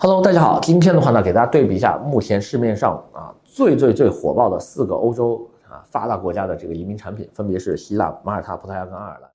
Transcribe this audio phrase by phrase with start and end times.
[0.00, 9.30] Hello，大家好，今天的话呢，给大家对比一下目前市面上啊最最最火爆的四个欧洲啊发达国家的这个移民产品，分别是希腊、马耳他、葡萄牙跟爱尔兰。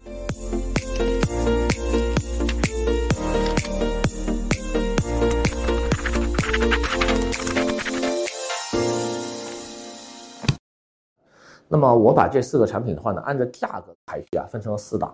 [11.67, 15.13] 那么我把这四个产品的话呢，按照价格排序啊，分成了四档，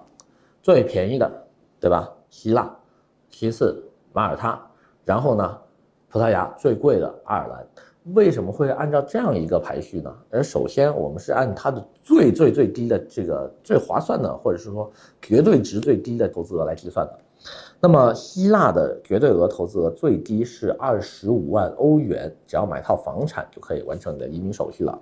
[0.62, 1.28] 最便宜的，
[1.80, 2.08] 对吧？
[2.30, 2.70] 希腊，
[3.32, 4.69] 其次马耳他。
[5.10, 5.58] 然后呢，
[6.08, 7.68] 葡萄牙最贵的爱尔兰，
[8.14, 10.16] 为什么会按照这样一个排序呢？
[10.30, 17.20] 而首先我们是按它的最最最低的这个最划算的，或者是说绝对值最低的投资额来计算的。
[17.80, 24.96] 那么希腊的绝对额投资额最低是二十五万欧元，只要买套房产就可以完成你的移民手续了。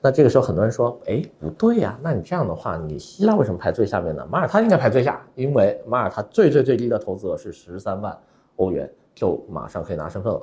[0.00, 4.24] 那这个时候很多人说，哎，不对呀，那你这样的话，你希腊为什么排最下面呢？
[4.30, 8.16] 马耳他应该排最下，因为马耳他最最最低的投资额是十三万
[8.54, 8.88] 欧元。
[9.18, 10.40] 就马上可以拿身份了，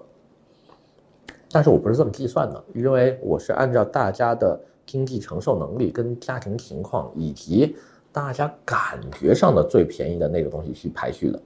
[1.50, 7.74] 但是我不是这么计算的，因为我是按照大家的经济承受能力跟家庭情况以及
[8.12, 11.42] 大家感觉上的最便宜的那个东西去排序的。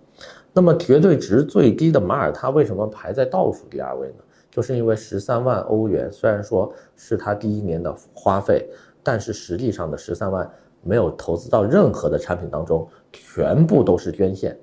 [0.52, 4.24] 那么绝对值最低的马耳他为什么排在倒数第二位呢？
[4.50, 8.68] 就是因为十三万欧元虽然说是他第一年的花费，
[9.04, 14.60] 但是实际上的十三万没有投资到任何的产品当中，全部都是捐献。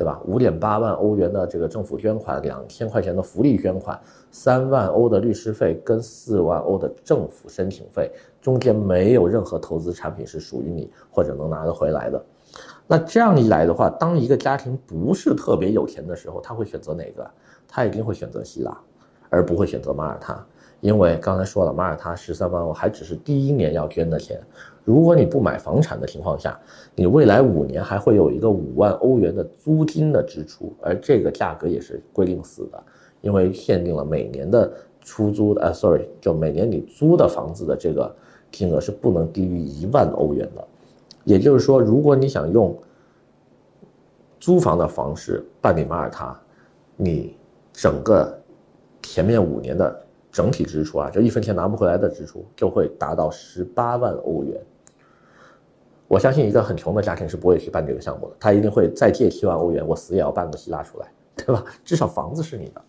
[0.00, 0.18] 对吧？
[0.24, 12.24] 五点八万欧元的这个政府捐款，两千块钱的福利捐款，三万欧的律师费跟四万欧的政府申请费，中间没有任何投资产品是属于你或者能拿得回来的。
[12.86, 17.30] 那这样一来的话，当一个家庭不是特别有钱的时候，他会选择哪个？
[17.68, 18.74] 他一定会选择希腊，
[19.28, 20.42] 而不会选择马耳他。
[20.80, 24.40] 因为刚才说了，马耳他十三万欧还只是第一年要捐的钱。
[24.82, 26.58] 如果你不买房产的情况下，
[26.94, 32.82] 你未来五年还会有一个五万欧元的租金的支出，而这个价格也是规定死的，
[33.20, 34.72] 因为限定了每年的
[35.02, 38.10] 出租的，呃，sorry，就每年你租的房子的这个
[38.50, 40.66] 金额是不能低于一万欧元的。
[41.24, 42.74] 也就是说，如果你想用
[44.40, 46.34] 租房的方式办理马耳他，
[46.96, 47.36] 你
[47.70, 48.36] 整个
[49.02, 50.04] 前面五年的。
[50.30, 54.60] 整体支出啊，就一分钱拿不回来的支出，就会达到十八万欧元。
[56.06, 61.64] 我相信一个很穷的家庭是不会去办这个项目的，他一定会再借七万欧元，我死也要办个希腊出来，对吧？
[61.84, 62.82] 至少房子是你的。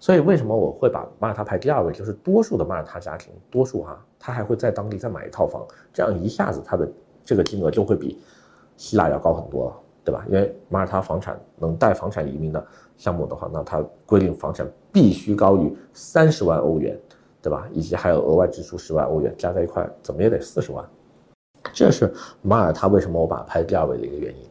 [0.00, 1.92] 所以为什么我会把马耳他排第二位？
[1.92, 6.86] 就是多数的马耳他家庭，多数哈、他还会在当地再买一套房，这样一下子他的
[7.24, 8.18] 这个金额就会比
[8.76, 9.76] 希腊要高很多了。
[10.04, 10.24] 对吧？
[10.28, 12.64] 因为马耳他房产能带房产移民的
[12.98, 16.98] 项目的话，那它规定房产必须高于三十万欧元，
[17.40, 17.66] 对吧？
[17.72, 20.84] 以及还有额外支出十万欧元，加在一块怎么也得四十万。
[21.72, 24.42] 这是马耳他为什么我把它排第二位的一个原因。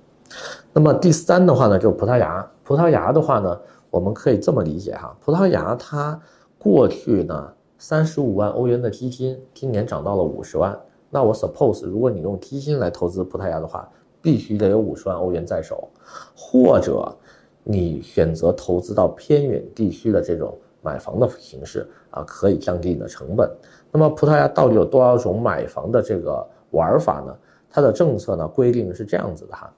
[0.73, 2.45] 那么第三的话呢，就是葡萄牙。
[2.63, 6.19] 葡萄牙的话呢，我们可以这么理解哈，葡萄牙它
[6.57, 10.75] 过去呢三十五万欧元的基金，今年涨到了五十万。
[11.11, 13.87] 那我 suppose 如果你用基金来投资葡萄牙的话，
[14.23, 15.87] 必须得有五十万欧元在手，
[16.33, 17.13] 或者
[17.61, 23.51] 你选择投资到偏远地区的这种买房的形式啊，可以降低你的成本。
[23.91, 27.37] 那么葡萄牙到底有多少种买房的这个玩法呢？
[27.69, 29.73] 它的政策呢规定是这样子的哈，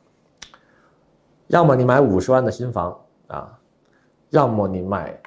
[1.48, 2.96] 要么你买五十万的新房
[3.28, 3.60] 啊，
[4.30, 5.20] 要么你买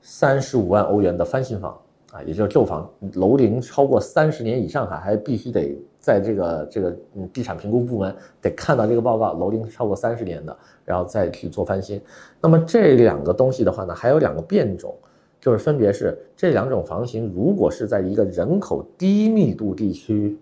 [0.00, 1.78] 三十五万欧元的翻新房
[2.10, 5.78] 啊，也就是旧房，楼龄超过三十年以上哈，还必须得。
[6.10, 8.12] 在这个这个嗯地产评估部门
[8.42, 12.02] 得看到这个报告，楼龄超过三十年的，然后再去做翻新。
[12.40, 14.92] 那么这两个东西的话呢，还有两个变种，
[15.40, 20.36] 就是分别是这两种房型，如果是在一个人口低密度地区，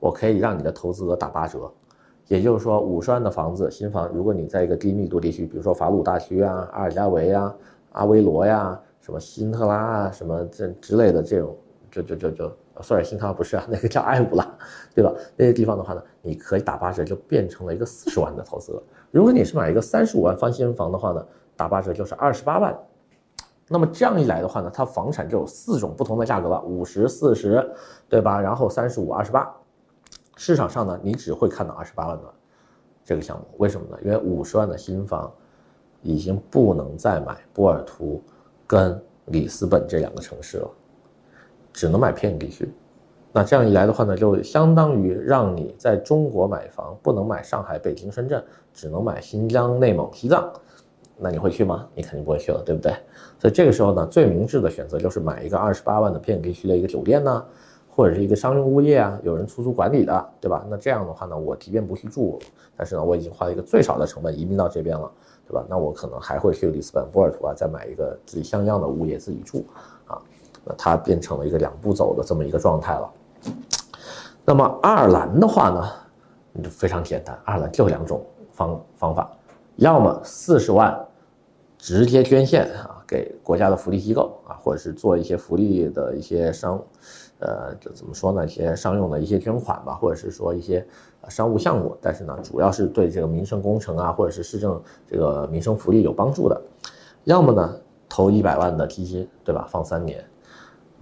[0.00, 1.70] 我可以让你的投资额打八折。
[2.26, 7.54] 也就是说，五十万的房子新房，如果你在一个低密度地区，比如说法鲁大区啊、阿尔加维啊、
[7.92, 11.54] 阿维罗呀、什么辛特拉啊、什么这之类的这种，
[11.94, 12.56] 就就就就。
[12.82, 14.44] Sorry，新特拉不是啊，那个叫爱伍拉，
[14.94, 15.12] 对吧？
[15.36, 18.82] 那些地方的话呢，你可以打八折，就变成了一个四十万的投资额。
[19.12, 21.24] 如果你是买一个三十五万翻新房的话呢，
[21.56, 22.76] 打八折就是二十八万。
[23.68, 27.64] 那么这样一来的话呢，它房产就有四种不同的价格了：五十、四十，
[28.08, 28.40] 对吧？
[28.40, 29.54] 然后三十五、二十八。
[30.36, 32.24] 市场上呢，你只会看到二十八万的
[33.04, 33.96] 这个项目，为什么呢？
[34.02, 35.32] 因为五十万的新房
[36.02, 38.20] 已经不能再买波尔图
[38.66, 40.68] 跟里斯本这两个城市了。
[41.74, 42.72] 只能买偏远地区，
[43.32, 48.42] 那这样一来的话呢，就相当于让你在中国买房不能买上海、北京、深圳，
[48.72, 50.48] 只能买新疆、内蒙、西藏，
[51.18, 51.86] 那你会去吗？
[51.96, 52.92] 你肯定不会去了，对不对？
[53.40, 57.44] 所以这个时候呢，最明智的选择就是买一个二十八万的偏远地区的一个酒店呢，
[57.90, 60.64] 或者是一个商用物业啊，有人出租管理的，对吧？
[60.70, 62.38] 那这样的话呢，我即便不去住，
[62.76, 65.10] 但是呢，我已经花了一个最少的成本移民到这边了，
[65.48, 65.66] 对吧？
[65.68, 69.64] 那我可能还会去里斯本、波尔图啊，再买一个自己像样的物业自己住。
[70.64, 73.10] 那它变成了一个两步走的这么一个状态了。
[74.44, 75.90] 那么爱尔兰的话呢，
[76.62, 79.30] 就非常简单，爱尔兰就两种方方法，
[79.76, 80.98] 要么四十万
[81.78, 86.82] 直接捐献啊给国家的福利机构啊，或者是做一些福利的一些商，
[87.38, 88.44] 呃，这怎么说呢？
[88.44, 90.86] 一些商用的一些捐款吧，或者是说一些
[91.28, 96.60] 商务项目，但是呢，主要是对这个民生工程啊，或者是市政这个民生福利有帮助的。
[97.24, 97.76] 要么呢，
[98.08, 99.66] 投一百万的基金，对吧？
[99.70, 100.22] 放三年。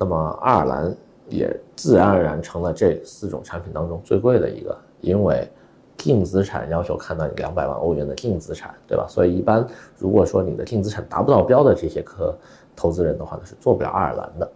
[0.02, 0.96] 那么爱尔兰
[1.28, 5.48] 也自然而然成了这四种产品当中最贵的一个，因为
[5.96, 9.06] 净资产要求看到你两百万欧元的净资产，对吧？
[9.08, 9.64] 所以一般
[9.96, 12.36] 如果说你的净资产达不到标的这些客
[12.74, 14.52] 投资人的话呢，是做不了爱尔兰的。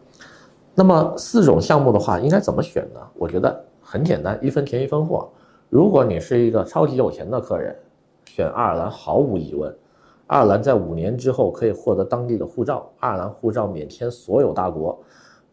[0.74, 3.00] 那么四种项目的话，应该怎么选呢？
[3.14, 5.28] 我觉得很简单，一分钱一分货。
[5.70, 7.76] 如果你是一个超级有钱的客人，
[8.24, 9.72] 选爱尔兰毫无疑问。
[10.26, 14.98] 爱尔兰在五年之后可以获得当地的护照，爱尔兰护照免签所有大国。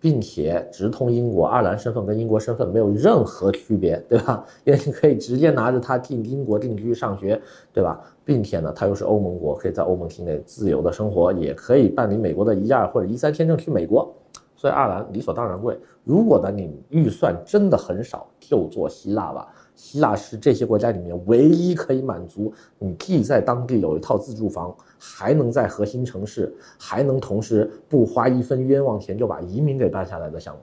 [0.04, 4.46] 并且直通英国，爱尔兰身份跟英国身份没有任何区别，对吧？
[4.66, 7.42] 因为你可以直接拿着它进英国定居上学，
[7.72, 8.02] 对吧？
[8.26, 14.14] 并且呢，它又是欧盟国，可以在欧盟境内自由的生活，也可以办理美国的一二或者一三签证去美国，
[14.58, 15.80] 所以爱尔兰理所当然贵。
[16.04, 19.48] 如果呢你预算真的很少，就做希腊吧。
[19.76, 30.62] 希腊是这些国家里面唯一可以满足你既在当地有一套自住房，还能在核心城市，还能同时不花一分冤枉钱就把移民给办下来的项目。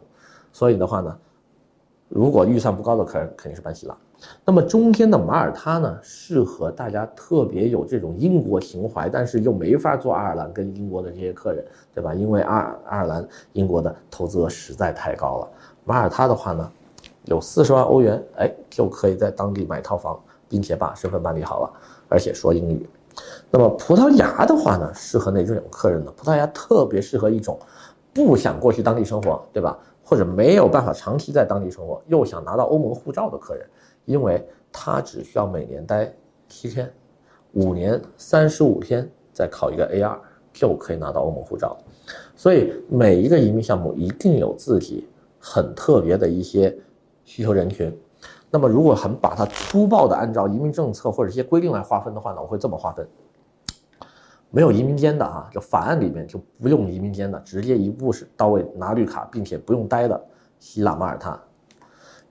[0.53, 1.19] 所以的话呢，
[2.09, 3.97] 如果预算不高的客人肯定是办希腊。
[4.45, 11.65] 那么中间的马耳他呢，适合大家特别有这种英国情怀，但是又没法做爱尔兰跟英国的这些客人，
[11.95, 12.13] 对吧？
[12.15, 15.49] 因为爱爱尔兰、英国的投资额实在太高了。
[15.85, 16.71] 马耳他的话呢？
[17.25, 20.19] 有四十万欧元，哎，就可以在当地买套房，
[20.49, 21.71] 并且把身份办理好了，
[22.09, 22.89] 而且说英语。
[23.51, 26.13] 那么葡萄牙的话呢，适合哪种客人呢？
[26.17, 27.59] 葡萄牙特别适合一种
[28.15, 29.79] 不想过去当地生活，对吧？
[30.03, 33.67] 或者没有办法长期在当地生活，又想拿到欧盟护照的客人，
[34.07, 36.13] 因为他只需要每年待
[36.49, 36.91] 七天，
[37.53, 40.17] 五年三十五天，再考一个 A2，
[40.53, 41.77] 就可以拿到欧盟护照。
[42.35, 45.07] 所以每一个移民项目一定有自己
[45.39, 46.77] 很特别的一些。
[47.31, 47.97] 需求人群，
[48.51, 53.09] 那么如果很把它粗暴的按照移民政策或者一些规定来划分的话呢，我会这么划分：
[54.51, 60.21] 没有移民间的啊，就法案里面就不用移民间的，直接一步是到位拿绿卡，并且不用待的
[60.59, 61.41] 希腊马耳他；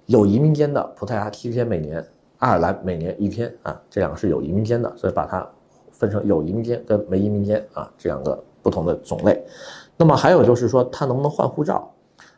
[0.05, 2.05] 有移民间的葡萄牙七天每年，
[2.39, 5.49] 爱尔兰每年一天啊，这两个是有移民间的，所以把它
[5.91, 9.41] 分成有移民间跟没移民间啊这两个不同的种类。
[9.95, 11.89] 那么还有就是说，他能不能换护照？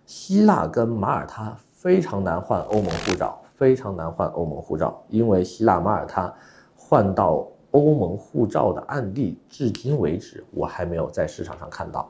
[0.05, 1.57] 希腊跟马耳他。
[1.81, 6.31] 非常难换欧盟护照，非常难换欧盟护照，因为希腊马耳他
[6.75, 12.07] 换到欧盟护照的案例，至今为止我还没有在市场上看到。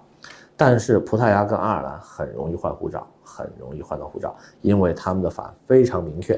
[0.57, 6.37] 但是葡萄牙跟爱尔兰很容易换护照，很容易换到护照，因为他们的法非常明确。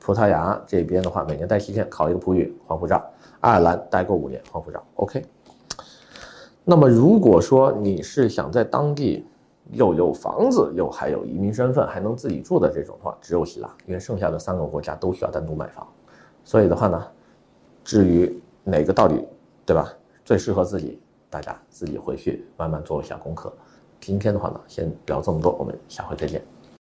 [0.00, 2.96] 葡萄牙这边的话，每年待七天，考一个葡语换护照；
[3.40, 4.82] 爱尔兰待够五年换护照。
[4.94, 5.22] OK。
[6.64, 9.26] 那么如果说你是想在当地，
[9.70, 15.86] 又有房子，又还有移民身份，还能自己住的这种的话，只有希腊，因为剩下的三个国家都需要单独买房。
[16.44, 17.06] 所以的话呢，
[17.84, 19.24] 至于哪个到底，
[19.64, 19.88] 对吧？
[20.24, 21.00] 最适合自己，
[21.30, 23.52] 大家自己回去慢慢做一下功课。
[24.00, 26.51] 今天的话呢，先聊这么多，我们下回再见。